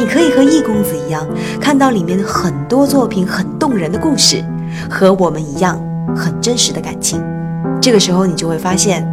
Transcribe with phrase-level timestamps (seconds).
[0.00, 1.28] 你可以和易公子一样，
[1.60, 4.42] 看到里面很多作品很动人的故事，
[4.90, 5.78] 和我们一样
[6.16, 7.22] 很真实的感情。
[7.82, 9.06] 这个时候，你就会发现，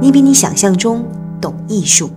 [0.00, 1.06] 你比你想象中
[1.42, 2.10] 懂艺术。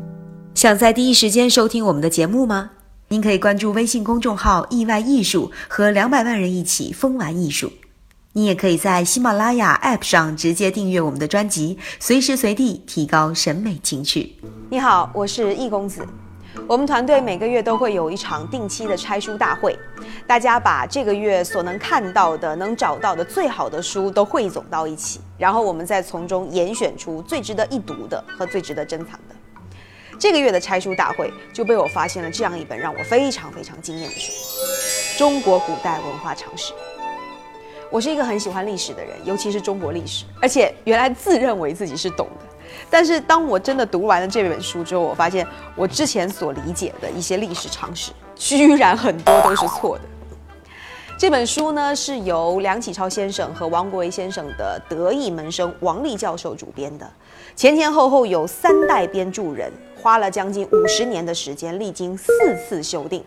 [0.55, 2.69] 想在第一时间收听我们的节目吗？
[3.09, 7.73] 您可以关注微信公众号“意外艺术”，和两百万人一起疯玩艺术。
[8.31, 14.37] 你也可以在喜马拉雅 App 上直接订阅我们的专辑，随时随地提高审美情趣。
[14.69, 16.07] 你好，我是易公子。
[16.67, 19.77] 我们团队每个月都会有一场定期的拆书大会，
[20.27, 29.35] 大家把这个月所能看到的、能找到的最好的书都汇总到一起，然后我们再从中严选出最值得一读的和最值得珍藏的。
[30.19, 34.31] 这个月的拆书大会就被我发现了这样一本让我非常非常惊艳的书——
[35.17, 36.71] 《中国古代文化常识》。
[37.89, 42.52] 我是一个很喜欢历史的人，尤其是中国历史，而且原来自认为自己是懂的。
[42.89, 50.03] 但是当我真的读完了这本书之后，我发现我之前所理解的一些历史常识，居然很多都是错的。
[51.17, 57.09] 这本书呢是由梁启超先生和王国维先生的得意门生王力教授主编的，
[57.55, 62.27] 前前后后有三代编著人，花了将近五十年的时间，历经四
[62.67, 63.23] 次修订。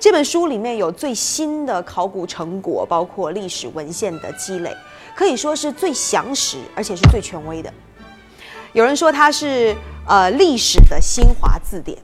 [0.00, 4.74] 这本书里面有最新的考古成果，包括历史文献的积累，
[5.14, 7.72] 可以说是最详实，而且是最权威的。
[8.72, 11.98] 有人说它是呃历史的新华字典，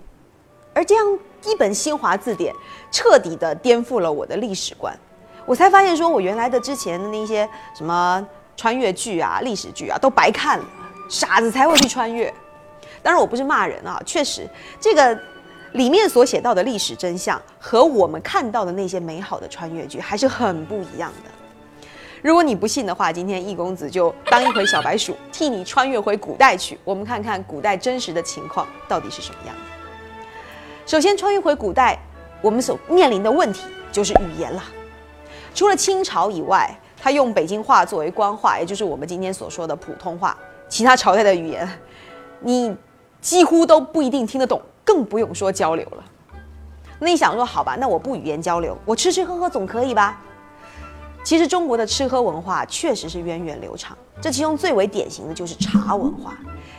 [0.75, 1.05] 而这样
[1.47, 2.55] 一本新华字典
[2.91, 4.95] 彻底的颠覆了我的历史观，
[5.47, 10.65] 我才发现说我原来的之前的那些什么穿越剧啊、历史剧啊都白看了，
[11.09, 12.33] 傻子才会去穿越。
[13.03, 14.47] 当然我不是骂人啊，确实
[14.79, 15.19] 这个
[15.73, 21.31] 里面所写到的历史真相和我们看到的那些美好的穿越剧还是很不一样的。
[22.23, 26.79] 如果你不信的话，今天易公子就当一回小白鼠，替你穿越回古代去。
[26.85, 29.63] 我们看看古代真实的情况到底是什么样的。
[30.85, 31.99] 首先，穿越回古代，
[32.41, 33.63] 我们所面临的问题
[33.93, 34.63] 就是语言了。
[35.55, 36.69] 除了清朝以外，
[37.01, 40.37] 他用北京话作为官话，也就是我们今天所说的普通话。
[40.69, 41.69] 其他朝代的语言，
[42.41, 42.77] 你
[43.21, 46.05] 几乎都不一定听得懂，更不用说交流了。
[46.99, 50.21] 那你想说，好吧，那我不语言交流，我吃吃喝喝总可以吧？
[51.29, 56.33] 其实中国的吃喝文化确实是源远流长，这其中最为典型的就是茶文化。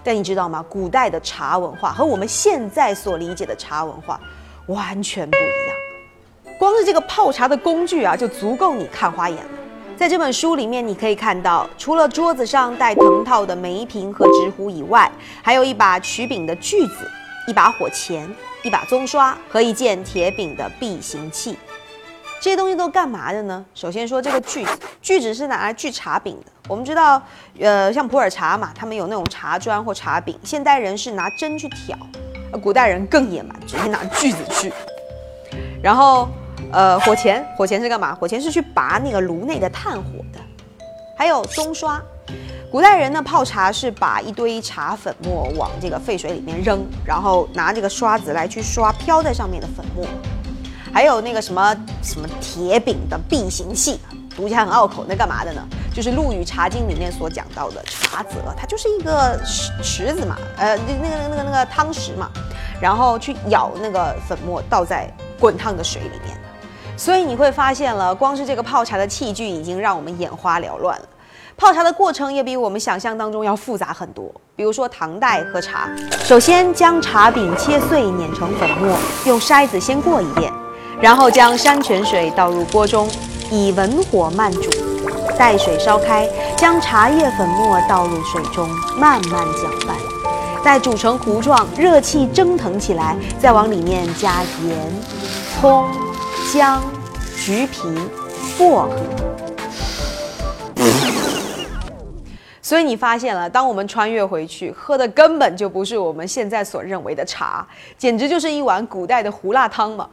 [0.03, 0.65] 但你知道吗？
[0.67, 4.19] 古代的茶文化和我们现在所理解的茶文化
[4.65, 6.57] 完全不一样。
[6.57, 9.51] 光是这个泡茶的工具啊，就足够你看花眼了。
[9.95, 15.11] 在这本书里面，你可以看到，除了桌子上带藤套的梅瓶和纸壶以外，
[15.43, 17.07] 还有一把曲柄的锯子，
[17.47, 18.27] 一把火钳，
[18.63, 21.55] 一把棕刷和一件铁柄的荸形器。
[22.41, 23.65] 这些东西都干嘛的呢？
[23.75, 26.51] 首先说这个锯子，锯子是拿来锯茶饼的。
[26.69, 27.21] 我们知道，
[27.59, 30.39] 呃，像普洱茶嘛，他们有那种茶砖或茶饼。
[30.43, 31.97] 现代人是拿针去挑，
[32.61, 34.71] 古代人更野蛮，直接拿锯子去。
[35.83, 36.29] 然后，
[36.71, 38.15] 呃，火钳，火钳是干嘛？
[38.15, 40.39] 火钳是去拔那个炉内的炭火的。
[41.17, 42.01] 还有棕刷，
[42.71, 50.05] 古代人呢泡茶是把一堆茶粉末往这个沸水里面扔，然后拿这个刷子来去刷飘在上面的粉末。
[50.93, 53.99] 还有那个什么什么铁饼的荸形器，
[54.35, 55.61] 读起来很拗口，那干嘛的呢？
[55.93, 62.29] 就是《陆羽茶经》里面所讲到的茶则，它就是一个池池子嘛，呃，那个那个那个那个汤匙嘛，
[62.79, 66.37] 然后去舀那个粉末倒在滚烫的水里面
[66.95, 71.05] 所以你会发现了，光是这个泡茶的器具已经让我们眼花缭乱了。
[71.57, 74.29] 泡茶的过程也比我们想象当中要复杂很多。
[74.55, 75.89] 比如说唐代喝茶，
[76.23, 80.51] 首先将茶饼切碎碾成粉末，用筛子先过一遍。
[81.01, 83.09] 然后将山泉水倒入锅中，
[83.49, 84.69] 以文火慢煮，
[85.37, 88.67] 待水烧开，将茶叶粉末倒入水中，
[88.97, 89.95] 慢慢搅拌，
[90.61, 94.77] 待煮成糊状，热气蒸腾起来，再往里面加盐、
[95.61, 95.85] 葱、
[96.51, 96.81] 姜、
[97.37, 97.79] 橘皮、
[98.57, 98.95] 薄荷。
[102.61, 107.65] 所以你发现了，当我们穿越回去，喝的根本就不是我们现在所认为的茶，
[107.97, 110.05] 简直就是一碗古代的胡辣汤嘛。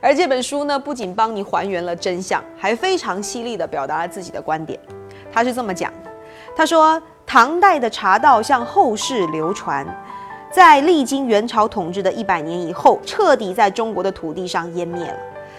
[0.00, 4.78] 而这本书呢，不仅帮你还原了真相，还非常犀利地表达了自己的观点。
[5.32, 6.10] 他是这么讲的：
[6.56, 9.86] 他说，唐代的茶道向后世流传，
[10.52, 15.18] 在历经元朝统治的一百年以后，彻底在中国的土地上湮灭了。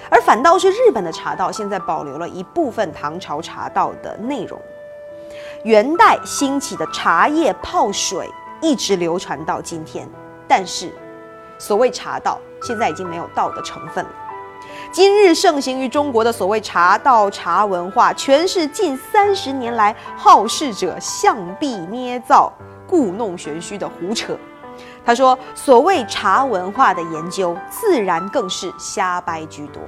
[0.10, 4.60] 而反倒是日本的茶道现在保留了一部分唐朝茶道的内容。
[5.64, 8.28] 元代兴起的茶叶泡水
[8.62, 10.08] 一直流传到今天，
[10.48, 10.90] 但是
[11.60, 14.12] 所谓茶道现在已经没有道的成分了。
[14.92, 22.52] 今日盛行于中国的所谓茶道茶文化，全是近三十年来好事者象壁捏造、
[22.88, 24.36] 故弄玄虚的胡扯。
[25.06, 29.82] 他说：“所谓茶文化的研究，自然更是瞎掰居多。”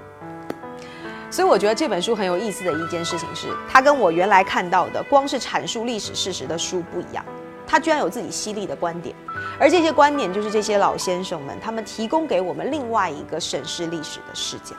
[1.31, 7.25] 所以我觉得这本书很有意思的一件事情是，它跟我原来看到的光是阐述历史事实的书不一样，
[7.65, 9.15] 它居然有自己犀利的观点，
[9.59, 14.75] 而这些观点就是这些老先生们他们提供给我们另外一个审视历史的视角。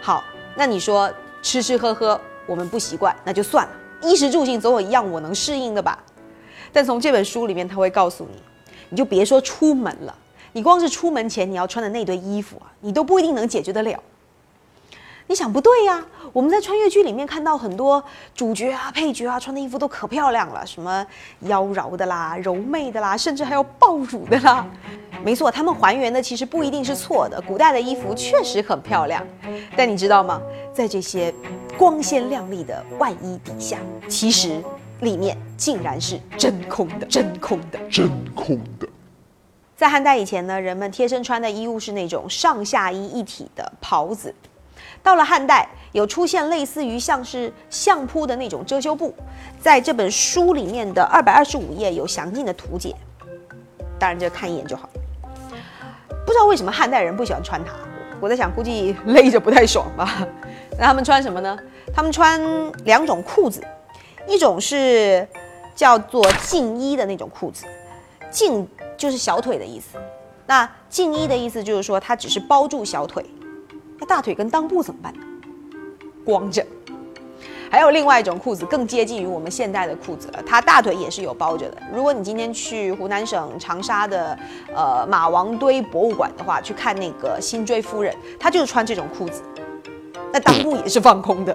[0.00, 0.24] 好，
[0.54, 1.12] 那你说
[1.42, 3.72] 吃吃喝喝我们不习惯，那就算了，
[4.02, 5.98] 衣食住行总有一样我能适应的吧？
[6.72, 8.42] 但从这本书里面，他会告诉你，
[8.90, 10.14] 你就别说出门了，
[10.52, 14.02] 你光是出门前你要穿的那堆衣服啊，你都不一定能解决得了。
[15.28, 16.02] 你想不对呀？
[16.32, 18.02] 我们在穿越剧里面看到很多
[18.34, 21.06] 主角啊、配角啊，穿的衣服都可漂亮了，什么
[21.40, 24.66] 妖娆的啦、柔媚的啦，甚至还有爆乳的啦。
[25.22, 29.22] 没错，他们还原的其实不一定是错的，古代的衣服确实很漂亮。
[29.76, 30.40] 但你知道吗？
[30.72, 31.32] 在这些
[31.76, 33.76] 光鲜亮丽的外衣底下，
[34.08, 34.62] 其实
[35.00, 38.88] 里面竟然是真空的，真空的，真空的。
[39.76, 44.34] 在汉代以前呢，人们贴身穿的衣物是那种上下衣一体的袍子。
[45.02, 49.14] 到了汉代，有出现类似于像是相扑的那种遮羞布，
[49.60, 52.94] 在这本书里面的二百二十五页有详尽的图解，
[53.98, 54.88] 当然这看一眼就好。
[56.26, 57.72] 不知道为什么汉代人不喜欢穿它，
[58.20, 60.26] 我在想估计勒着不太爽吧。
[60.78, 61.58] 那他们穿什么呢？
[61.94, 62.40] 他们穿
[62.84, 63.62] 两种裤子，
[64.26, 65.26] 一种是
[65.74, 67.64] 叫做净衣的那种裤子，
[68.30, 69.96] 净就是小腿的意思，
[70.46, 73.24] 那净衣的意思就是说它只是包住小腿。
[73.98, 75.20] 那大腿跟裆部怎么办呢？
[76.24, 76.64] 光着。
[77.70, 81.76] 还有另外一种裤子，更接近于我们现代的裤子了，它大腿也是有包着的。
[81.92, 84.38] 如果你今天去湖南省长沙的
[84.74, 89.42] 呃马王堆博物馆的话，去看那个辛追夫人，她就是穿这种裤子，
[90.32, 91.54] 那裆部也是放空的。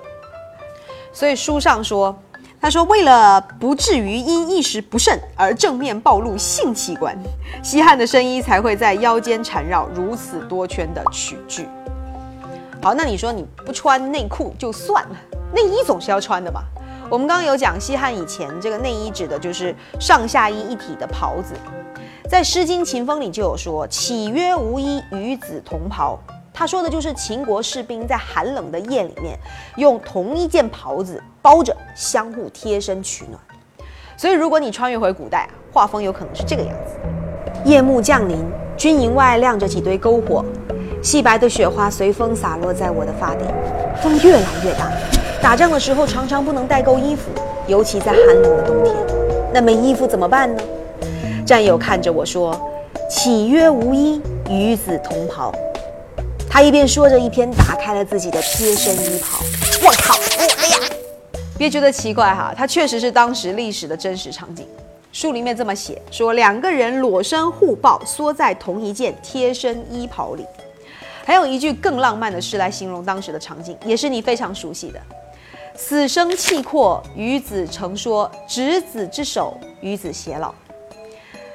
[1.11, 2.15] 所以书上说，
[2.61, 7.17] 他说为了不至于因一时不慎而正面暴露性器官，
[7.63, 11.65] 西汉的深衣才会在腰间缠绕如此多圈的曲裾。
[12.83, 15.15] 好，那你说你不穿内裤就算了，
[15.53, 16.65] 内衣总是要穿的吧？
[17.09, 21.53] 我们刚刚有讲西汉以前这个内衣指的就是上下衣一体的袍子，
[22.27, 26.19] 在《诗经·秦风》里就有说：“岂曰无衣，与子同袍。”
[26.53, 29.39] 他说的就是秦国士兵在寒冷的夜里面
[29.77, 33.39] 用同一件袍子包着，相互贴身取暖。
[34.17, 36.99] 所以，如果你穿越回古代，画风有可能是这个样子：
[37.63, 38.45] 夜幕降临，
[38.75, 40.43] 军营外亮着几堆篝火。
[41.03, 43.45] 细白的雪花随风洒落在我的发顶，
[44.01, 44.89] 风越来越大。
[45.41, 47.23] 打仗的时候常常不能带够衣服，
[47.67, 48.95] 尤其在寒冷的冬天。
[49.53, 50.63] 那没衣服怎么办呢？
[51.45, 52.57] 战友看着我说
[53.11, 55.53] ：“岂曰无衣，与子同袍。”
[56.49, 59.43] 他一边说着，一边打开了自己的贴身衣袍。
[59.85, 60.95] 我靠，我的呀！
[61.57, 64.65] 别觉得奇怪哈，它确实是当时历史的真实场景。
[65.11, 70.45] 书里面这么写：说两个人裸身互抱，缩在同一件贴身衣袍里。
[71.25, 74.99] 还有一句更浪漫的诗来形容当时的场景，也是你非常熟悉的
[75.73, 80.53] ：“死生契阔，与子成说，执子之手，与子偕老。”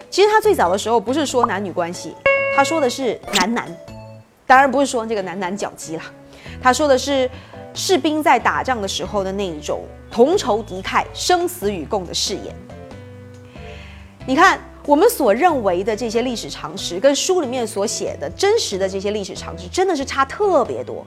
[0.08, 2.14] 其实他最早的时候不是说男女关系，
[2.56, 3.68] 他说的是男男，
[4.46, 6.02] 当然不是说这个男男脚鸡了，
[6.62, 7.30] 他说的是
[7.74, 12.54] 士兵在打仗的时候的那一种同仇敌忾、生死与共的誓言。
[14.26, 14.58] 你看。
[14.88, 21.04] 我们所认为的这些历史常识，跟书里面所写的真实的这些历史常识，真的是差特别多。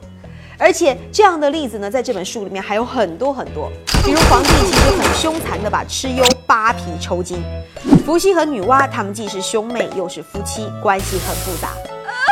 [0.56, 3.68] 而且这样的例子呢，在这本书里面还有很多很多。
[4.04, 7.42] 比如皇帝其实很凶残的把蚩尤扒皮抽筋，
[8.06, 11.70] 伏羲和女娲他们既是兄妹又是夫妻，关系很复杂。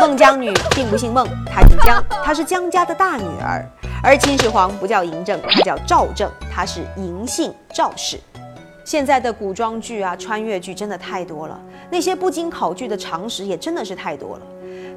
[0.01, 3.69] 孟姜女并不姓孟，她姓姜，她是姜家的大女儿。
[4.05, 8.21] 而秦始皇不叫嬴政，他叫赵政，他是嬴姓赵氏。
[8.91, 11.57] 现在的古装剧啊，穿越剧真的太多了，
[11.93, 14.43] 那些不经考据的常识也真的是太多了。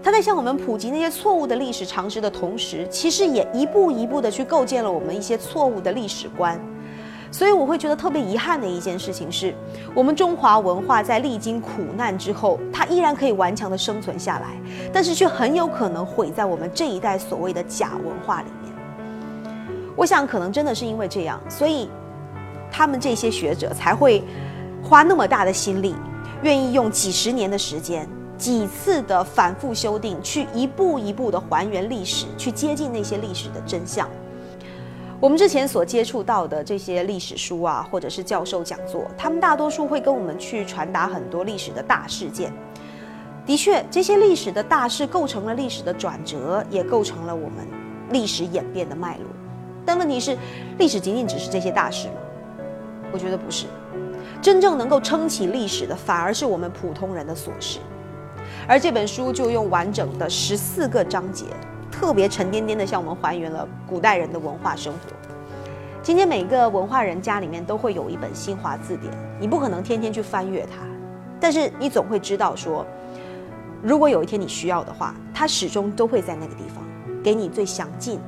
[0.02, 6.60] 他在向我们普及那些错误的历史常识的同时，其实也一步一步的去构建了我们一些错误的历史观。
[7.32, 9.54] 所以我会觉得特别遗憾的一件事情是，
[9.94, 14.60] 我们中华文化在历经苦难之后，它依然可以顽强的生存下来，
[14.92, 18.74] 但是却很有可能毁在我们这一代所谓的假文化里面。
[19.96, 21.88] 我想可能真的是因为这样，所以。
[22.74, 24.24] 他们这些学者才会
[24.82, 25.96] 花那么大的心力，
[26.42, 34.10] 愿意用几十年的时间几次的反复修订，去一步一步的还原历史，去接近那些历史的真相。
[35.22, 42.52] 我们之前所接触到的这些历史书啊，或者是教授讲座，他们大多数会跟我们去传达很多历史的大事件。
[43.46, 47.66] 的确，这些历史的大事构成了历史的转折，也构成了我们
[48.10, 49.26] 历史演变的脉络。
[49.86, 50.38] 但问题是，
[50.78, 52.16] 历史仅仅只是这些大事吗？
[53.14, 53.68] 我觉得不是。
[54.42, 57.80] 真正能够撑起历史的，反而是我们普通人的琐事。
[58.68, 61.46] 而这本书就用完整的十四个章节，
[61.90, 65.00] 特别沉甸甸的向我们还原了古代人的文化生活。
[66.02, 70.86] 今天每个文化人家里面都会有一本新华字典，你不可能天天去翻阅它，
[71.40, 72.86] 但是你总会知道说，
[73.82, 76.84] 如果有一天你需要的话，它始终都会在那个地方，
[77.24, 78.20] 给你最详尽、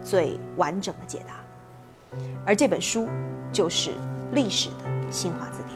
[0.00, 1.34] 最完整的解答。
[2.46, 3.08] 而这本书
[3.50, 3.90] 就是
[4.34, 5.74] 历史的新华字典。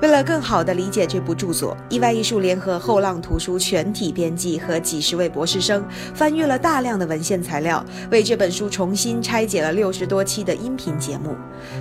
[0.00, 11.34] 为了更好地理解这部著作，意外艺术联合后浪图书全体编辑和几十位博士生翻阅了大量的文献材料，为这本书重新拆解了六十多期的音频节目。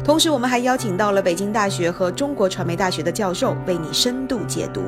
[0.03, 4.81] 同时，我们还邀请到了北京大学和中国传媒大学的教授为你深度解读。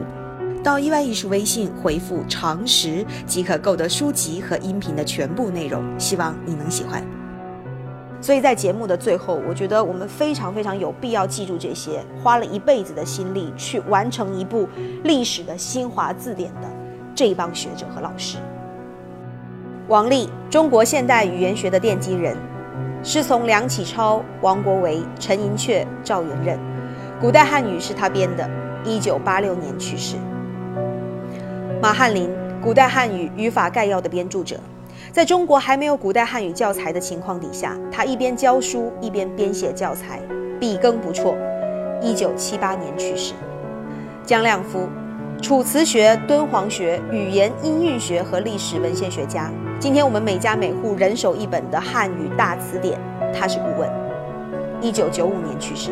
[0.64, 7.19] 到意外艺术微信回复“常识”即可购得书籍和音频的全部内容，希望你能喜欢。
[8.22, 14.68] 所以在节目的最后，我觉得我们非常非常有必要记住这些花了一辈子的心力去完成一部
[15.04, 16.68] 历史的新华字典的
[17.16, 18.38] 这一帮学者和老师。
[19.88, 22.36] 王立，中国现代语言学的奠基人，
[23.02, 26.60] 师从梁启超、王国维、陈寅恪、赵元任，
[27.22, 28.48] 古代汉语是他编的，
[28.84, 30.18] 一九八六年去世。
[31.82, 32.30] 马翰林，
[32.62, 34.58] 古代汉语语法概要的编著者。
[35.12, 40.20] 在中国还没有古代汉语教材的情况底下，他一边教书一边编写教材，
[40.60, 41.36] 笔耕不辍。
[42.02, 43.34] 一九七八年去世。
[44.24, 44.88] 姜亮夫，
[45.42, 49.52] 楚辞学、敦煌学、语言音韵学和历史文献学家。
[49.80, 53.00] 今天我们每家每户人手一本的汉语大词典，
[53.34, 53.90] 他是顾问。
[54.80, 55.92] 一九九五年去世。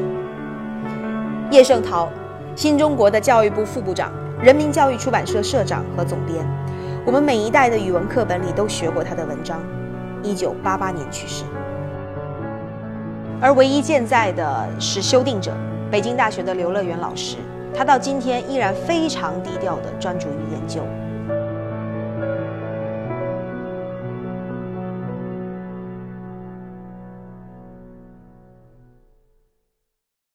[1.50, 2.08] 叶圣陶，
[2.56, 4.12] 新中国的教育部副部长、
[4.44, 6.46] 人民教育出版社社长和总编。
[7.08, 9.62] 我们每一代的语文课本里都学过他的文章，
[10.22, 11.46] 一九八八年去世。
[13.40, 15.54] 而唯一健在的是修订者，
[15.90, 17.38] 北京大学的刘乐元老师，
[17.74, 20.82] 他到今天依然非常低调的专注于研究。